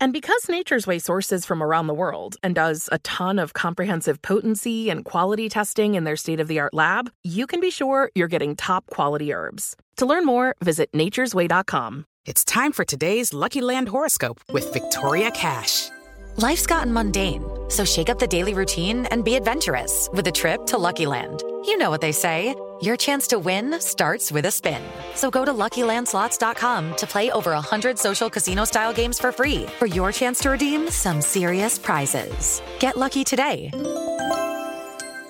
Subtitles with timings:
[0.00, 4.20] And because Nature's Way sources from around the world and does a ton of comprehensive
[4.22, 8.10] potency and quality testing in their state of the art lab, you can be sure
[8.14, 9.76] you're getting top quality herbs.
[9.96, 12.06] To learn more, visit nature'sway.com.
[12.26, 15.90] It's time for today's Lucky Land horoscope with Victoria Cash.
[16.36, 20.66] Life's gotten mundane, so shake up the daily routine and be adventurous with a trip
[20.66, 21.42] to Lucky Land.
[21.64, 22.54] You know what they say.
[22.84, 24.82] Your chance to win starts with a spin.
[25.14, 30.12] So go to LuckyLandSlots.com to play over 100 social casino-style games for free for your
[30.12, 32.60] chance to redeem some serious prizes.
[32.80, 33.70] Get lucky today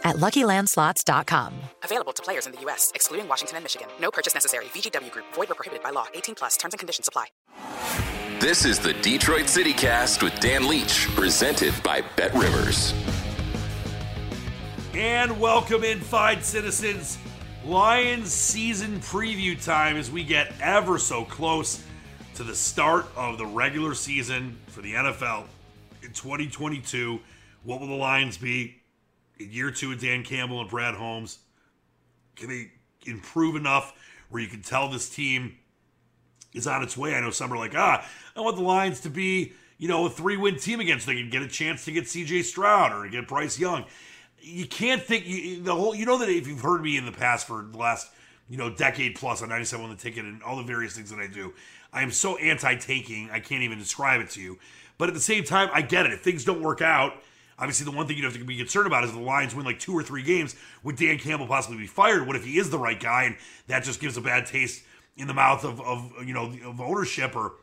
[0.03, 1.55] at LuckyLandSlots.com.
[1.85, 3.87] Available to players in the U.S., excluding Washington and Michigan.
[4.01, 4.65] No purchase necessary.
[4.75, 5.27] VGW Group.
[5.35, 6.07] Void where prohibited by law.
[6.13, 6.57] 18 plus.
[6.57, 7.27] Terms and conditions apply.
[8.41, 12.93] This is the Detroit City Cast with Dan Leach, presented by Bet Rivers.
[14.93, 17.19] And welcome in, fine citizens.
[17.67, 21.83] Lions season preview time as we get ever so close
[22.35, 25.45] to the start of the regular season for the NFL
[26.03, 27.19] in 2022.
[27.63, 28.83] What will the Lions be
[29.41, 31.39] in year two with Dan Campbell and Brad Holmes?
[32.37, 32.71] Can they
[33.07, 33.95] improve enough
[34.29, 35.57] where you can tell this team
[36.53, 37.15] is on its way?
[37.15, 40.11] I know some are like, ah, I want the Lions to be, you know, a
[40.11, 43.05] three win team again so they can get a chance to get CJ Stroud or
[43.05, 43.87] to get Bryce Young
[44.45, 45.95] you can't think you, the whole.
[45.95, 48.11] You know that if you've heard me in the past for the last
[48.49, 51.19] you know decade plus on 97 on the ticket and all the various things that
[51.19, 51.55] I do,
[51.93, 53.31] I am so anti-taking.
[53.31, 54.59] I can't even describe it to you.
[54.99, 56.13] But at the same time, I get it.
[56.13, 57.15] If things don't work out,
[57.59, 59.81] obviously the one thing you have to be concerned about is the Lions win like
[59.81, 62.27] two or three games, would Dan Campbell possibly be fired?
[62.27, 64.85] What if he is the right guy and that just gives a bad taste
[65.17, 67.55] in the mouth of, of you know of ownership or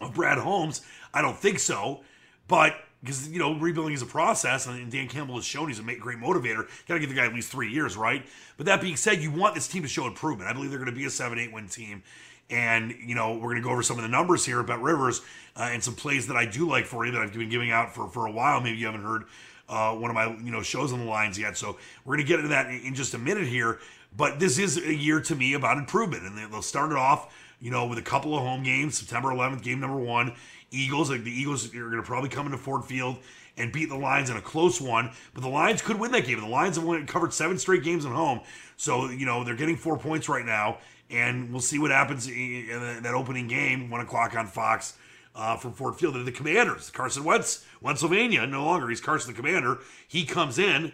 [0.00, 0.82] of Brad Holmes?
[1.14, 2.00] I don't think so.
[2.48, 5.82] But because you know rebuilding is a process, and Dan Campbell has shown he's a
[5.82, 6.68] great motivator.
[6.86, 8.24] Got to give the guy at least three years, right?
[8.56, 10.48] But that being said, you want this team to show improvement.
[10.48, 12.02] I believe they're going to be a seven, eight win team,
[12.48, 15.20] and you know we're going to go over some of the numbers here about Rivers
[15.56, 17.94] uh, and some plays that I do like for you that I've been giving out
[17.94, 18.60] for for a while.
[18.60, 19.24] Maybe you haven't heard
[19.68, 22.28] uh, one of my you know shows on the lines yet, so we're going to
[22.28, 23.80] get into that in, in just a minute here.
[24.16, 27.70] But this is a year to me about improvement, and they'll start it off, you
[27.70, 28.98] know, with a couple of home games.
[28.98, 30.34] September 11th, game number one
[30.72, 31.10] Eagles.
[31.10, 33.18] Like the Eagles are going to probably come into Ford Field
[33.56, 36.40] and beat the Lions in a close one, but the Lions could win that game.
[36.40, 38.40] The Lions have won, covered seven straight games at home,
[38.76, 40.78] so you know they're getting four points right now,
[41.10, 44.96] and we'll see what happens in that opening game, one o'clock on Fox.
[45.34, 46.90] Uh, from Ford Field, They're the Commanders.
[46.90, 48.90] Carson Wentz, Pennsylvania, no longer.
[48.90, 49.78] He's Carson the Commander.
[50.06, 50.92] He comes in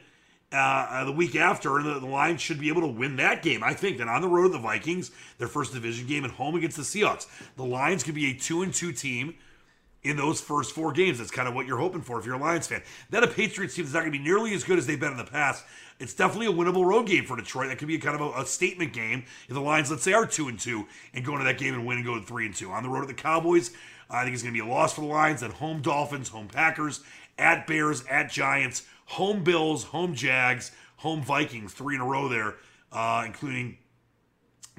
[0.52, 3.62] uh, the week after, and the, the, Lions should be able to win that game.
[3.62, 6.76] I think that on the road, the Vikings, their first division game at home against
[6.76, 9.34] the Seahawks, the Lions could be a two and two team
[10.02, 11.18] in those first four games.
[11.18, 12.82] That's kind of what you're hoping for if you're a Lions fan.
[13.10, 15.12] Then a Patriots team that's not going to be nearly as good as they've been
[15.12, 15.64] in the past.
[15.98, 17.68] It's definitely a winnable road game for Detroit.
[17.68, 20.26] That could be kind of a, a statement game if the Lions, let's say, are
[20.26, 22.54] two and two and go into that game and win and go to three and
[22.54, 22.70] two.
[22.70, 23.72] On the road at the Cowboys,
[24.08, 25.40] I think it's going to be a loss for the Lions.
[25.40, 27.00] Then home Dolphins, home Packers,
[27.36, 32.54] at Bears, at Giants, home Bills, home Jags, home Vikings, three in a row there,
[32.92, 33.78] uh, including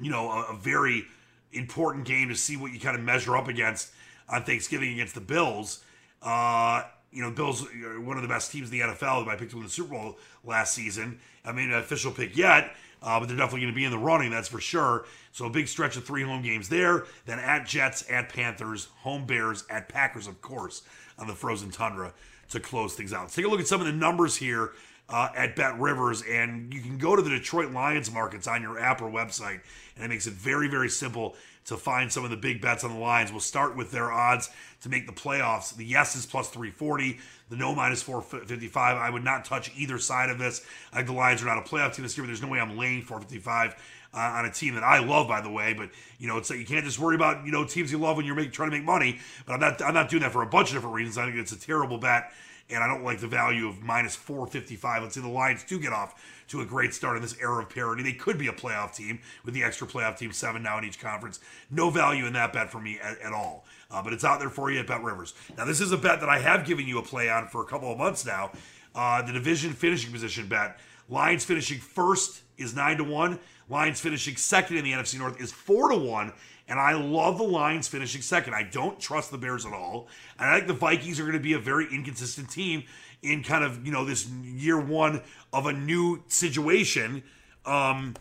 [0.00, 1.04] you know a, a very
[1.52, 3.90] important game to see what you kind of measure up against
[4.30, 5.84] on Thanksgiving against the Bills.
[6.22, 6.82] Uh,
[7.12, 9.26] you know, Bills are one of the best teams in the NFL.
[9.28, 11.18] I picked them in the Super Bowl last season.
[11.44, 13.98] I mean, an official pick yet, uh, but they're definitely going to be in the
[13.98, 15.04] running, that's for sure.
[15.32, 17.04] So a big stretch of three home games there.
[17.26, 20.82] Then at Jets, at Panthers, home Bears, at Packers, of course,
[21.18, 22.12] on the frozen tundra
[22.50, 23.22] to close things out.
[23.22, 24.72] Let's take a look at some of the numbers here
[25.08, 28.78] uh, at Bet Rivers, and you can go to the Detroit Lions markets on your
[28.78, 29.60] app or website,
[29.96, 31.36] and it makes it very, very simple
[31.66, 33.30] to find some of the big bets on the lines.
[33.30, 34.50] We'll start with their odds
[34.82, 35.74] to make the playoffs.
[35.74, 37.18] The yes is plus 340,
[37.48, 38.96] the no minus 455.
[38.96, 40.64] I would not touch either side of this.
[40.92, 42.60] I think the Lions are not a playoff team this year, but there's no way
[42.60, 43.76] I'm laying 455.
[44.12, 46.58] Uh, on a team that I love, by the way, but you know, it's like
[46.58, 48.84] you can't just worry about you know teams you love when you're trying to make
[48.84, 49.20] money.
[49.46, 51.16] But I'm not I'm not doing that for a bunch of different reasons.
[51.16, 52.32] I think it's a terrible bet
[52.72, 55.02] and I don't like the value of minus 455.
[55.02, 57.68] Let's say the Lions do get off to a great start in this era of
[57.68, 58.02] parity.
[58.02, 61.00] They could be a playoff team with the extra playoff team, seven now in each
[61.00, 61.40] conference.
[61.70, 63.64] No value in that bet for me at, at all.
[63.90, 65.34] Uh, but it's out there for you at Bet Rivers.
[65.56, 67.66] Now, this is a bet that I have given you a play on for a
[67.66, 68.52] couple of months now.
[68.94, 70.78] Uh, the division finishing position bet.
[71.08, 73.38] Lions finishing first is 9 to 1.
[73.70, 76.32] Lions finishing second in the NFC North is 4 to 1.
[76.68, 78.54] And I love the Lions finishing second.
[78.54, 80.08] I don't trust the Bears at all.
[80.38, 82.84] And I think the Vikings are going to be a very inconsistent team
[83.22, 85.22] in kind of, you know, this year one
[85.52, 87.22] of a new situation
[87.66, 88.14] um,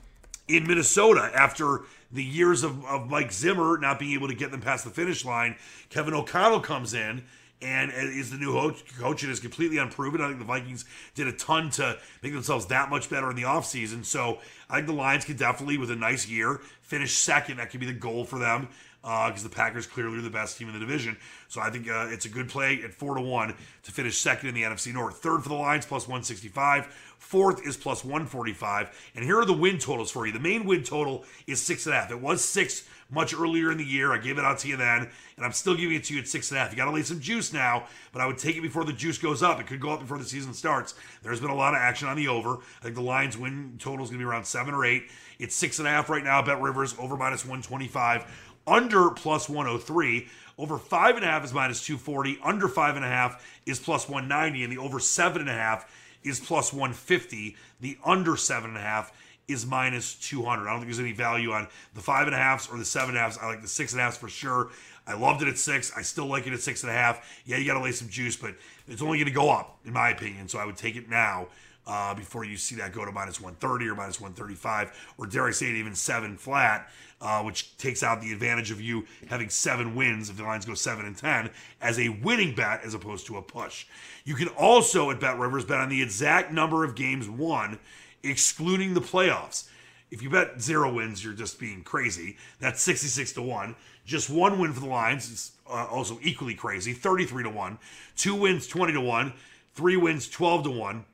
[0.47, 1.81] in Minnesota after
[2.11, 5.23] the years of, of Mike Zimmer not being able to get them past the finish
[5.23, 5.55] line.
[5.89, 7.23] Kevin O'Connell comes in
[7.61, 8.53] and is the new
[8.99, 10.21] coach and is completely unproven.
[10.21, 13.43] I think the Vikings did a ton to make themselves that much better in the
[13.43, 14.05] offseason.
[14.05, 14.39] So
[14.69, 17.57] I think the Lions could definitely, with a nice year, finish second.
[17.57, 18.69] That could be the goal for them
[19.01, 21.15] because uh, the Packers clearly are the best team in the division.
[21.47, 24.49] So I think uh, it's a good play at four to one to finish second
[24.49, 25.17] in the NFC North.
[25.17, 26.85] Third for the Lions plus 165.
[27.17, 29.11] Fourth is plus 145.
[29.15, 30.33] And here are the win totals for you.
[30.33, 32.11] The main win total is six and a half.
[32.11, 34.13] It was six much earlier in the year.
[34.13, 36.27] I gave it out to you then, and I'm still giving it to you at
[36.27, 36.71] six and a half.
[36.71, 39.17] You got to lay some juice now, but I would take it before the juice
[39.17, 39.59] goes up.
[39.59, 40.95] It could go up before the season starts.
[41.23, 42.57] There's been a lot of action on the over.
[42.57, 45.09] I think the Lions win total is going to be around seven or eight.
[45.39, 46.41] It's six and a half right now.
[46.41, 48.25] Bet Rivers over minus 125,
[48.67, 50.27] under plus 103.
[50.57, 52.39] Over five and a half is minus 240.
[52.43, 55.89] Under five and a half is plus 190, and the over seven and a half
[56.23, 57.55] is plus 150.
[57.79, 59.13] The under seven and a half
[59.49, 60.67] is minus 200.
[60.67, 63.09] I don't think there's any value on the five and a halfs or the seven
[63.09, 63.37] and a halfs.
[63.37, 64.69] I like the six and a halfs for sure.
[65.07, 65.91] I loved it at six.
[65.95, 67.41] I still like it at six and a half.
[67.45, 68.53] Yeah, you got to lay some juice, but
[68.87, 70.47] it's only going to go up, in my opinion.
[70.47, 71.47] So I would take it now
[71.89, 75.51] uh, before you see that go to minus 130 or minus 135, or dare I
[75.51, 79.95] say it, even seven flat, uh, which takes out the advantage of you having seven
[79.95, 81.49] wins if the Lions go seven and 10
[81.81, 83.87] as a winning bet as opposed to a push.
[84.23, 87.79] You can also at Bet Rivers bet on the exact number of games won
[88.23, 89.67] excluding the playoffs.
[90.11, 92.37] If you bet zero wins, you're just being crazy.
[92.59, 93.75] That's 66 to 1.
[94.05, 97.77] Just one win for the Lions is uh, also equally crazy, 33 to 1.
[98.15, 99.33] Two wins, 20 to 1.
[99.75, 101.05] Three wins, 12 to 1.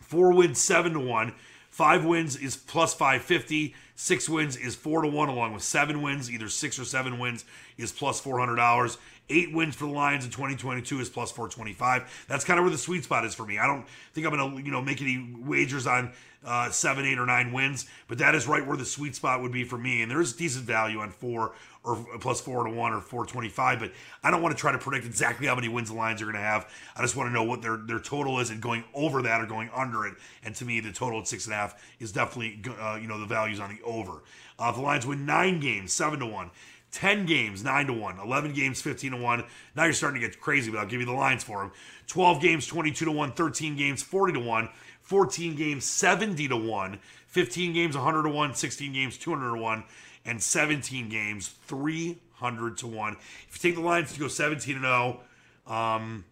[0.00, 1.32] Four wins, 7 to 1.
[1.70, 3.74] Five wins is plus 550.
[3.94, 6.30] Six wins is 4 to 1, along with seven wins.
[6.30, 7.44] Either six or seven wins
[7.78, 8.98] is plus $400.
[9.30, 12.26] Eight wins for the Lions in 2022 is plus 425.
[12.28, 13.58] That's kind of where the sweet spot is for me.
[13.58, 16.12] I don't think I'm going to, you know, make any wagers on
[16.44, 19.52] uh, seven, eight, or nine wins, but that is right where the sweet spot would
[19.52, 20.02] be for me.
[20.02, 23.92] And there is decent value on four or plus four to one or 425, but
[24.22, 26.34] I don't want to try to predict exactly how many wins the Lions are going
[26.34, 26.70] to have.
[26.94, 29.46] I just want to know what their, their total is and going over that or
[29.46, 30.14] going under it.
[30.44, 33.18] And to me, the total at six and a half is definitely, uh, you know,
[33.18, 34.22] the values on the over.
[34.58, 36.50] Uh, the Lions win nine games, seven to one.
[36.92, 38.18] 10 games, 9 to 1.
[38.18, 39.44] 11 games, 15 to 1.
[39.76, 41.72] Now you're starting to get crazy, but I'll give you the lines for them.
[42.08, 43.32] 12 games, 22 to 1.
[43.32, 44.68] 13 games, 40 to 1.
[45.02, 46.98] 14 games, 70 to 1.
[47.26, 48.54] 15 games, 100 to 1.
[48.54, 49.84] 16 games, 200 to 1.
[50.24, 53.16] And 17 games, 300 to 1.
[53.48, 55.20] If you take the Lions to go 17 and 0,
[55.66, 56.24] um,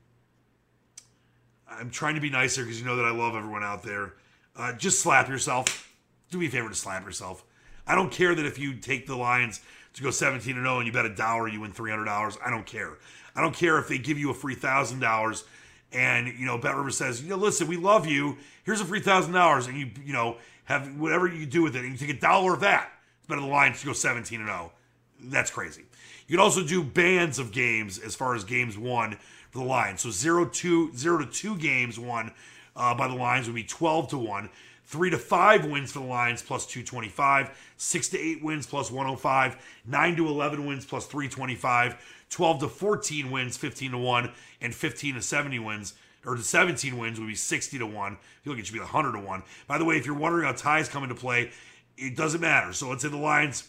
[1.70, 4.14] I'm trying to be nicer because you know that I love everyone out there.
[4.56, 5.92] Uh, just slap yourself.
[6.30, 7.44] Do me a favor to slap yourself.
[7.86, 9.60] I don't care that if you take the Lions
[9.98, 12.38] to go 17 and 0 and you bet a dollar, you win $300.
[12.44, 12.98] I don't care.
[13.36, 15.44] I don't care if they give you a free thousand dollars
[15.92, 18.36] and you know Bet River says, you know, listen, we love you.
[18.64, 21.84] Here's a free thousand dollars, and you you know have whatever you do with it,
[21.84, 22.90] and you take a dollar of that.
[23.18, 24.72] It's better the Lions to go 17 and 0.
[25.20, 25.84] That's crazy.
[26.26, 29.18] You can also do bands of games as far as games won
[29.50, 30.02] for the Lions.
[30.02, 32.32] So zero to zero to two games won
[32.76, 34.50] uh, by the Lions would be 12 to one.
[34.88, 37.74] Three to five wins for the Lions plus 225.
[37.76, 39.82] Six to eight wins plus 105.
[39.84, 42.24] Nine to 11 wins plus 325.
[42.30, 44.32] 12 to 14 wins, 15 to 1.
[44.62, 45.92] And 15 to 70 wins,
[46.24, 48.12] or to 17 wins would be 60 to 1.
[48.12, 49.42] I feel like it should be 100 to 1.
[49.66, 51.50] By the way, if you're wondering how ties come into play,
[51.98, 52.72] it doesn't matter.
[52.72, 53.68] So let's say the Lions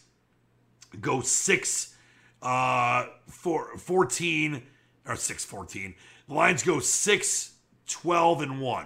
[1.02, 1.96] go 6
[2.42, 4.64] uh, four, 14
[5.06, 5.96] or 6 14.
[6.30, 7.54] The Lions go 6
[7.90, 8.86] 12 and 1.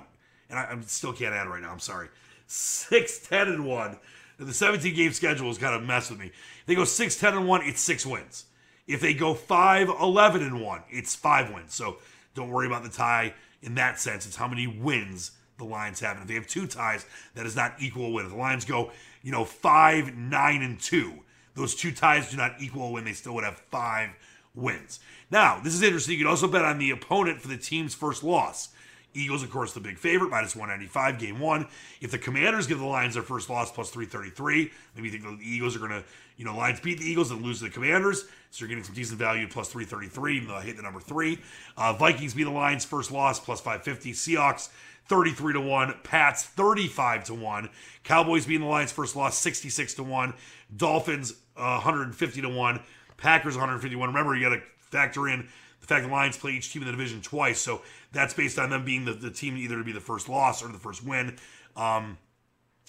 [0.49, 1.71] And I, I still can't add right now.
[1.71, 2.09] I'm sorry.
[2.47, 3.97] 6 10 and 1.
[4.39, 6.27] The 17 game schedule is kind of mess with me.
[6.27, 8.45] If they go 6 10 and 1, it's six wins.
[8.87, 11.73] If they go 5 11 and 1, it's five wins.
[11.73, 11.97] So
[12.35, 14.25] don't worry about the tie in that sense.
[14.25, 16.17] It's how many wins the Lions have.
[16.17, 18.25] And if they have two ties, that is not equal win.
[18.25, 21.19] If the Lions go, you know, five, nine, and two,
[21.55, 23.05] those two ties do not equal win.
[23.05, 24.09] They still would have five
[24.55, 24.99] wins.
[25.31, 26.13] Now, this is interesting.
[26.13, 28.69] You can also bet on the opponent for the team's first loss.
[29.13, 31.67] Eagles, of course, the big favorite, minus 195, game one.
[32.01, 35.45] If the Commanders give the Lions their first loss, plus 333, maybe you think the
[35.45, 36.03] Eagles are going to,
[36.37, 38.25] you know, Lions beat the Eagles and lose to the Commanders.
[38.49, 41.39] So you're getting some decent value, plus 333, even though I the number three.
[41.77, 44.13] Uh, Vikings beat the Lions first loss, plus 550.
[44.13, 44.69] Seahawks,
[45.07, 45.95] 33 to 1.
[46.03, 47.69] Pats, 35 to 1.
[48.03, 50.33] Cowboys beating the Lions first loss, 66 to 1.
[50.75, 52.79] Dolphins, uh, 150 to 1.
[53.17, 54.09] Packers, 151.
[54.09, 55.47] Remember, you got to factor in
[55.83, 57.59] the fact the Lions play each team in the division twice.
[57.59, 57.81] So
[58.13, 60.69] that's based on them being the, the team either to be the first loss or
[60.69, 61.35] the first win
[61.75, 62.17] um,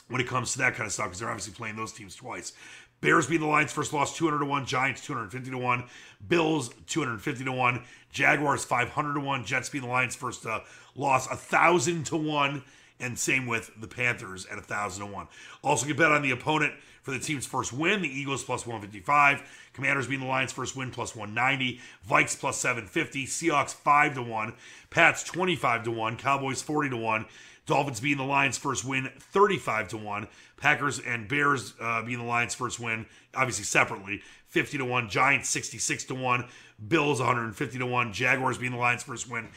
[0.06, 2.52] when it comes to that kind of stuff, because they're obviously playing those teams twice.
[3.00, 5.84] Bears beat the Lions first loss 200 to 1, Giants 250 to 1,
[6.28, 7.82] Bills 250 to 1,
[8.12, 10.60] Jaguars 500 to 1, Jets beat the Lions first uh,
[10.94, 12.62] loss 1000 to 1,
[13.00, 15.26] and same with the Panthers at 1000 to 1.
[15.62, 18.02] Also, get bet on the opponent for the team's first win.
[18.02, 19.42] The Eagles plus 155.
[19.72, 21.80] Commanders being the Lions' first win plus 190.
[22.08, 23.26] Vikes plus 750.
[23.26, 24.54] Seahawks 5 to 1.
[24.90, 26.16] Pats 25 to 1.
[26.16, 27.26] Cowboys 40 to 1.
[27.66, 30.28] Dolphins being the Lions' first win 35 to 1.
[30.56, 35.08] Packers and Bears uh, being the Lions' first win, obviously separately, 50 to 1.
[35.08, 36.46] Giants 66 to 1.
[36.88, 38.12] Bills 150 to 1.
[38.12, 39.48] Jaguars being the Lions' first win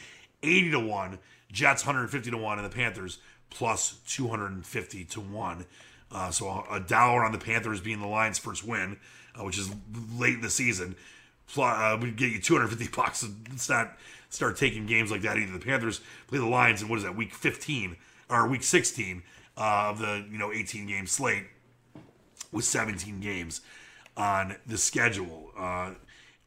[0.43, 1.19] 80 to 1.
[1.51, 2.59] Jets 150 to 1.
[2.59, 5.65] And the Panthers plus 250 to 1.
[6.11, 8.97] Uh, so a dollar on the Panthers being the Lions' first win,
[9.35, 9.69] uh, which is
[10.17, 10.95] late in the season,
[11.57, 13.27] uh, would get you 250 bucks.
[13.49, 13.97] Let's not
[14.29, 15.51] start taking games like that either.
[15.51, 17.97] The Panthers play the Lions in what is that week 15
[18.29, 19.23] or week 16
[19.57, 21.45] uh, of the you know 18 game slate
[22.51, 23.61] with 17 games
[24.15, 25.51] on the schedule.
[25.57, 25.91] Uh,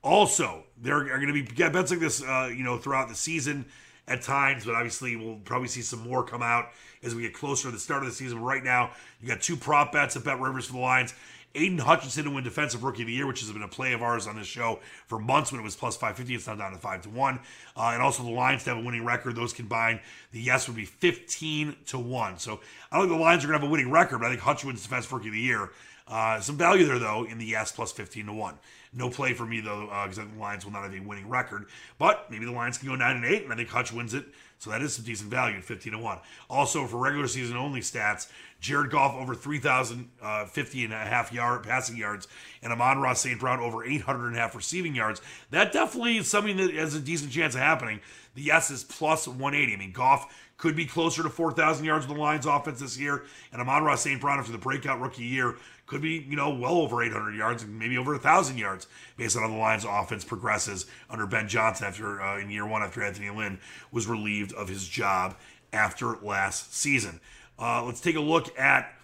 [0.02, 3.66] also, there are going to be bets like this, uh, you know, throughout the season
[4.11, 6.71] at times, but obviously we'll probably see some more come out
[7.02, 8.43] as we get closer to the start of the season.
[8.43, 8.90] Right now,
[9.23, 11.14] you got two prop bets at Bet Rivers for the Lions.
[11.54, 14.02] Aidan Hutchinson to win Defensive Rookie of the Year, which has been a play of
[14.02, 16.35] ours on this show for months when it was plus 550.
[16.35, 17.40] It's now down to 5 to 1.
[17.76, 19.35] Uh, and also the Lions to have a winning record.
[19.35, 22.38] Those combined, the yes would be 15 to 1.
[22.38, 22.61] So
[22.92, 24.42] I don't think the Lions are going to have a winning record, but I think
[24.42, 25.71] Hutch wins Defensive Rookie of the Year.
[26.07, 28.59] Uh, some value there, though, in the yes plus 15 to 1.
[28.92, 31.00] No play for me, though, because uh, I think the Lions will not have a
[31.00, 31.66] winning record.
[31.99, 34.25] But maybe the Lions can go 9 and 8, and I think Hutch wins it
[34.61, 36.19] so that is some decent value at 15 to 1.
[36.50, 38.29] Also, for regular season only stats,
[38.61, 42.29] Jared Goff over 3,050 uh, and a half yard passing yards,
[42.62, 43.40] and Amon-Ra St.
[43.40, 45.23] Brown over 800 and a half receiving yards.
[45.50, 48.00] That definitely is something that has a decent chance of happening.
[48.35, 49.73] The yes is plus 180.
[49.73, 53.25] I mean, Goff could be closer to 4,000 yards with the Lions offense this year,
[53.52, 54.21] and Amon-Ra St.
[54.21, 55.57] Brown after the breakout rookie year
[55.90, 59.42] could be, you know, well over 800 yards and maybe over 1,000 yards based on
[59.42, 63.28] how the Lions offense progresses under Ben Johnson after uh, in year one after Anthony
[63.28, 63.59] Lynn
[63.90, 65.37] was relieved of his job
[65.73, 67.20] after last season.
[67.59, 68.94] Uh, let's take a look at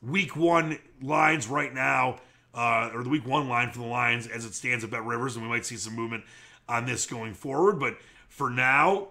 [0.00, 2.20] week one lines right now,
[2.54, 5.34] uh, or the week one line for the Lions as it stands at Bet Rivers,
[5.34, 6.22] and we might see some movement
[6.68, 7.80] on this going forward.
[7.80, 9.08] But for now,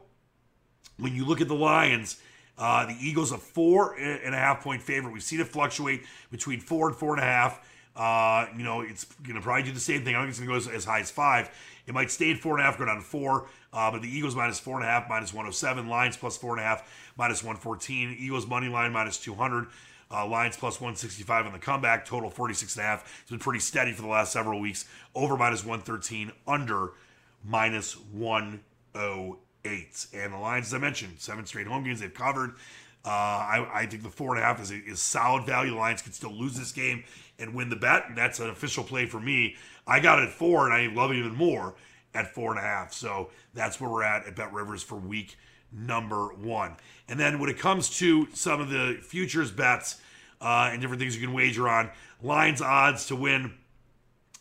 [0.97, 2.21] when you look at the Lions,
[2.57, 5.13] uh, the Eagles a four and a half point favorite.
[5.13, 7.61] We've seen it fluctuate between four and four and a half.
[7.95, 10.15] Uh, you know, it's going to probably do the same thing.
[10.15, 11.49] I think it's going to go as, as, high as five.
[11.87, 13.47] It might stay at four and a half, go down to four.
[13.73, 15.87] Uh, but the Eagles minus four and a half, minus 107.
[15.87, 18.15] Lions plus four and a half, minus 114.
[18.19, 19.67] Eagles money line minus 200.
[20.09, 22.05] Uh, Lions plus 165 on the comeback.
[22.05, 23.19] Total 46 and a half.
[23.21, 24.85] It's been pretty steady for the last several weeks.
[25.15, 26.31] Over minus 113.
[26.47, 26.91] Under
[27.43, 30.07] minus 108 eight.
[30.13, 32.55] And the Lions, as I mentioned, seven straight home games they've covered.
[33.05, 35.71] Uh, I, I, think the four and a half is, is solid value.
[35.71, 37.03] The Lions can still lose this game
[37.39, 38.03] and win the bet.
[38.15, 39.55] That's an official play for me.
[39.85, 41.75] I got it at four, and I love it even more
[42.13, 42.91] at four and a half.
[42.91, 45.37] So that's where we're at at Bet Rivers for week
[45.71, 46.75] number one.
[47.07, 50.01] And then when it comes to some of the futures bets
[50.41, 53.53] uh, and different things you can wager on, Lions odds to win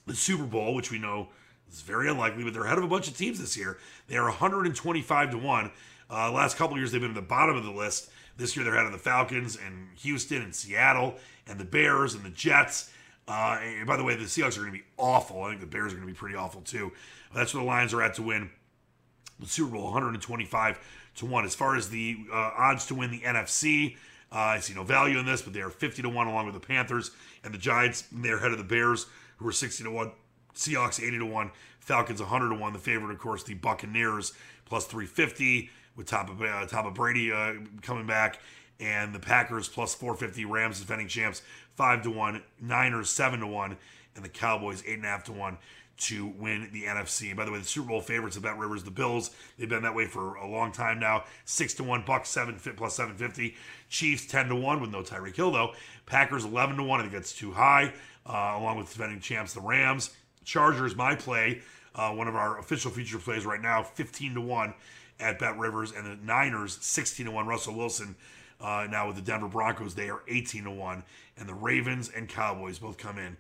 [0.06, 1.28] the Super Bowl, which we know
[1.68, 3.78] it's very unlikely, but they're ahead of a bunch of teams this year.
[4.08, 5.70] They are 125 to 1.
[6.08, 8.10] Uh, last couple years, they've been at the bottom of the list.
[8.36, 12.24] This year, they're ahead of the Falcons and Houston and Seattle and the Bears and
[12.24, 12.90] the Jets.
[13.28, 15.42] Uh, and by the way, the Seahawks are going to be awful.
[15.42, 16.92] I think the Bears are going to be pretty awful too.
[17.34, 18.50] That's where the Lions are at to win
[19.40, 20.78] the Super Bowl, 125
[21.16, 21.44] to 1.
[21.44, 23.96] As far as the uh, odds to win the NFC,
[24.32, 26.54] uh, I see no value in this, but they are 50 to 1 along with
[26.54, 27.10] the Panthers
[27.44, 28.04] and the Giants.
[28.12, 29.06] They're ahead of the Bears,
[29.38, 30.12] who are 60 to 1.
[30.56, 32.72] Seahawks 80 to 1, Falcons 100 to 1.
[32.72, 34.32] The favorite, of course, the Buccaneers
[34.64, 38.40] plus 350 with top of, uh, top of Brady uh, coming back.
[38.80, 41.42] And the Packers plus 450, Rams defending champs
[41.76, 43.76] 5 to 1, Niners 7 to 1,
[44.16, 45.58] and the Cowboys 8.5 to 1
[45.98, 47.34] to win the NFC.
[47.34, 49.94] By the way, the Super Bowl favorites of Bet Rivers, the Bills, they've been that
[49.94, 51.24] way for a long time now.
[51.44, 53.56] Six to one, Bucs seven plus seven fifty,
[53.88, 55.72] Chiefs ten to one with no Tyreek Hill though.
[56.04, 57.00] Packers eleven to one.
[57.00, 57.92] I think that's too high.
[58.26, 60.10] Uh, along with defending champs, the Rams.
[60.46, 61.60] Chargers, my play,
[61.94, 64.72] uh, one of our official feature plays right now, fifteen to one
[65.20, 67.46] at Bet Rivers, and the Niners sixteen to one.
[67.46, 68.16] Russell Wilson.
[68.58, 71.02] Uh, now with the Denver Broncos, they are 18 to 1.
[71.36, 73.36] And the Ravens and Cowboys both come in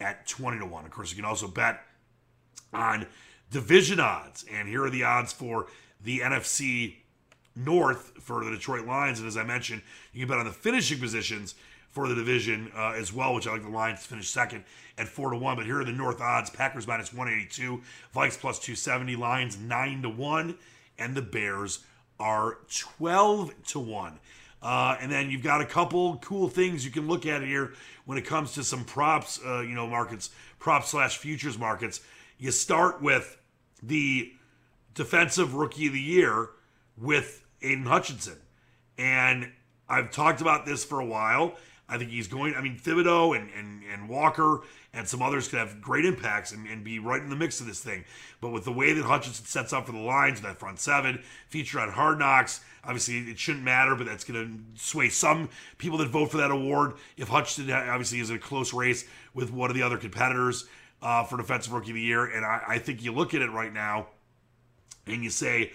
[0.00, 0.84] at 20 to 1.
[0.84, 1.80] Of course, you can also bet
[2.72, 3.06] on
[3.50, 4.44] division odds.
[4.50, 5.66] And here are the odds for
[6.02, 6.96] the NFC
[7.56, 9.18] North for the Detroit Lions.
[9.18, 11.54] And as I mentioned, you can bet on the finishing positions
[11.90, 14.64] for the division uh, as well, which I like the Lions to finish second
[14.96, 15.56] at four to one.
[15.56, 17.82] But here are the North odds: Packers minus one eighty two,
[18.14, 20.56] Vikes plus two seventy, Lions nine to one,
[20.98, 21.80] and the Bears
[22.18, 24.20] are twelve to one.
[24.62, 27.72] Uh, and then you've got a couple cool things you can look at here
[28.04, 32.00] when it comes to some props, uh, you know, markets, prop slash futures markets.
[32.36, 33.38] You start with
[33.82, 34.32] the
[34.92, 36.50] defensive rookie of the year
[36.98, 38.36] with Aidan Hutchinson.
[38.98, 39.50] And
[39.88, 41.54] I've talked about this for a while.
[41.90, 45.58] I think he's going, I mean, Thibodeaux and, and, and Walker and some others could
[45.58, 48.04] have great impacts and, and, be right in the mix of this thing.
[48.40, 51.80] But with the way that Hutchinson sets up for the Lions, that front seven, feature
[51.80, 56.08] on Hard Knocks, obviously it shouldn't matter, but that's going to sway some people that
[56.08, 56.94] vote for that award.
[57.16, 59.04] If Hutchinson obviously is in a close race
[59.34, 60.66] with one of the other competitors,
[61.02, 62.26] uh, for Defensive Rookie of the Year.
[62.26, 64.08] And I, I think you look at it right now
[65.06, 65.72] and you say,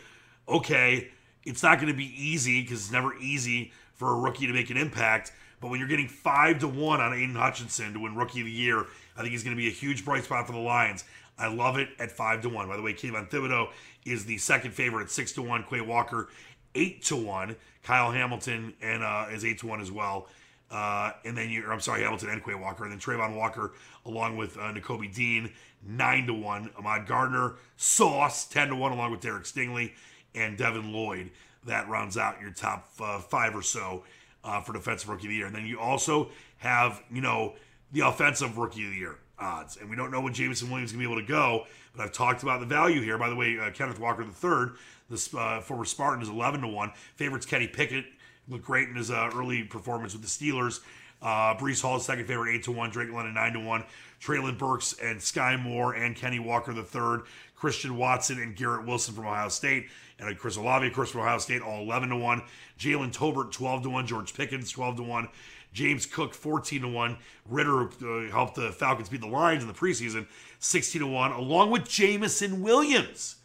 [0.47, 1.09] okay,
[1.43, 4.69] it's not going to be easy because it's never easy for a rookie to make
[4.69, 5.31] an impact.
[5.61, 8.51] But when you're getting five to one on Aidan Hutchinson to win Rookie of the
[8.51, 8.85] Year,
[9.17, 11.03] I think he's going to be a huge bright spot for the Lions.
[11.37, 12.67] I love it at five to one.
[12.67, 13.69] By the way, Kayvon Thibodeaux
[14.05, 15.65] is the second favorite at six to one.
[15.69, 16.29] Quay Walker
[16.75, 17.55] eight to one.
[17.83, 20.27] Kyle Hamilton and uh, is eight to one as well.
[20.71, 23.73] Uh, and then you, I'm sorry, Hamilton and Quay Walker, and then Travon Walker
[24.05, 25.51] along with uh, Nakobe Dean,
[25.85, 26.71] nine to one.
[26.77, 29.93] Ahmad Gardner, Sauce, ten to one, along with Derek Stingley
[30.33, 31.31] and Devin Lloyd.
[31.65, 34.03] That rounds out your top uh, five or so
[34.45, 35.47] uh, for defensive rookie of the year.
[35.47, 37.55] And then you also have, you know,
[37.91, 39.77] the offensive rookie of the year odds.
[39.77, 41.65] And we don't know when Jameson Williams is going to be able to go,
[41.95, 43.17] but I've talked about the value here.
[43.17, 44.71] By the way, uh, Kenneth Walker III,
[45.09, 46.91] the uh, former Spartan, is 11 to 1.
[47.15, 48.05] Favorites Kenny Pickett,
[48.47, 50.81] looked great in his uh, early performance with the Steelers.
[51.21, 52.89] Uh, Breece Hall, second favorite, 8 to 1.
[52.91, 53.83] Drake London, 9 to 1.
[54.21, 57.23] Treylon Burks and Skyy Moore and Kenny Walker third.
[57.55, 59.87] Christian Watson and Garrett Wilson from Ohio State.
[60.19, 62.41] And Chris Olave, of course, from Ohio State, all 11 to 1.
[62.79, 64.07] Jalen Tolbert, 12 to 1.
[64.07, 65.27] George Pickens, 12 to 1.
[65.73, 67.17] James Cook, 14 to 1.
[67.49, 70.25] Ridder uh, helped the Falcons beat the Lions in the preseason,
[70.59, 73.35] 16 to 1, along with Jameson Williams.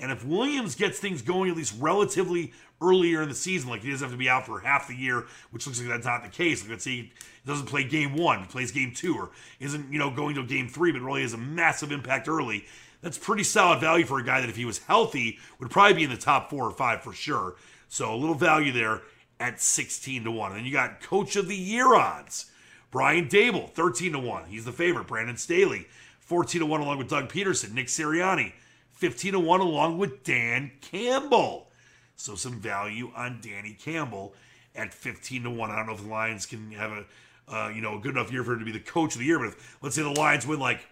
[0.00, 3.90] And if Williams gets things going at least relatively earlier in the season, like he
[3.90, 6.30] doesn't have to be out for half the year, which looks like that's not the
[6.30, 6.62] case.
[6.62, 7.12] Like let's say he
[7.46, 10.66] doesn't play game one, he plays game two, or isn't, you know, going to game
[10.66, 12.64] three, but really has a massive impact early.
[13.02, 16.04] That's pretty solid value for a guy that if he was healthy would probably be
[16.04, 17.56] in the top four or five for sure.
[17.88, 19.02] So a little value there
[19.38, 20.50] at 16 to 1.
[20.50, 22.50] And then you got coach of the year odds.
[22.90, 24.46] Brian Daboll, 13 to 1.
[24.46, 25.06] He's the favorite.
[25.06, 25.86] Brandon Staley,
[26.20, 28.52] 14 to 1 along with Doug Pederson, Nick Sirianni,
[28.92, 31.68] 15 to 1 along with Dan Campbell.
[32.16, 34.34] So some value on Danny Campbell
[34.74, 35.70] at 15 to 1.
[35.70, 37.04] I don't know if the Lions can have a
[37.50, 39.24] uh, you know, a good enough year for him to be the coach of the
[39.24, 40.86] year, but if let's say the Lions win like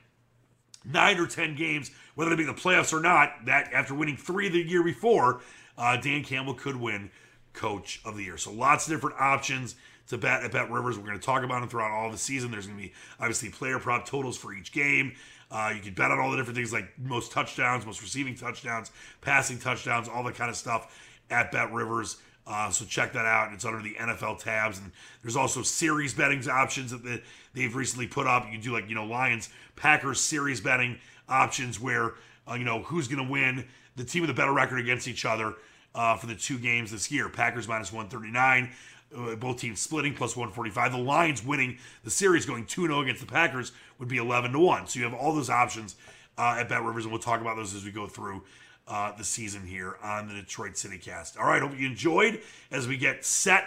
[0.85, 4.49] nine or ten games, whether it be the playoffs or not, that after winning three
[4.49, 5.41] the year before,
[5.77, 7.11] uh, Dan Campbell could win
[7.53, 8.37] coach of the year.
[8.37, 9.77] So lots of different options
[10.09, 10.99] to bet at Bet Rivers.
[10.99, 12.51] We're going to talk about them throughout all the season.
[12.51, 15.15] There's going to be obviously player prop totals for each game.
[15.51, 18.91] Uh, you can bet on all the different things like most touchdowns, most receiving touchdowns,
[19.21, 20.99] passing touchdowns, all that kind of stuff
[21.31, 22.19] at Bet Rivers.
[22.49, 23.53] Uh, so check that out.
[23.53, 24.91] It's under the NFL tabs, and
[25.23, 27.21] there's also series betting options that the,
[27.53, 28.47] they've recently put up.
[28.47, 32.15] You can do like you know Lions Packers series betting options where
[32.51, 35.27] uh, you know who's going to win the team with a better record against each
[35.27, 35.55] other
[35.95, 37.29] uh, for the two games this year.
[37.29, 38.71] Packers minus 139.
[39.15, 40.93] Uh, both teams splitting plus 145.
[40.93, 44.59] The Lions winning the series, going 2 0 against the Packers, would be 11 to
[44.59, 44.87] 1.
[44.87, 45.97] So you have all those options
[46.39, 48.43] uh, at Bet Rivers, and we'll talk about those as we go through
[48.89, 51.37] uh, the season here on the Detroit City Cast.
[51.37, 53.65] All right, hope you enjoyed as we get set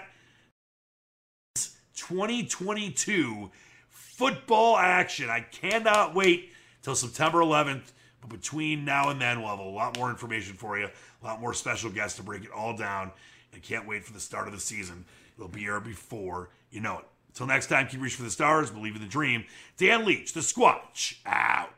[1.96, 3.52] 2022
[3.90, 5.30] football action.
[5.30, 7.92] I cannot wait till September 11th.
[8.22, 11.42] But between now and then, we'll have a lot more information for you, a lot
[11.42, 13.12] more special guests to break it all down.
[13.54, 15.06] I can't wait for the start of the season.
[15.36, 17.06] It'll be here before you know it.
[17.30, 19.46] Until next time, keep reaching for the stars, believe in the dream.
[19.78, 21.74] Dan Leach, the Squatch, out.